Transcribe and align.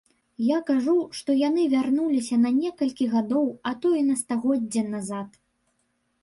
Я 0.43 0.59
кажу, 0.69 0.93
што 1.17 1.35
яны 1.47 1.65
вярнуліся 1.73 2.39
на 2.45 2.51
некалькі 2.61 3.05
гадоў, 3.13 3.45
а 3.73 3.75
то 3.85 3.93
і 4.01 4.03
на 4.09 4.15
стагоддзе 4.23 4.83
назад. 4.95 5.29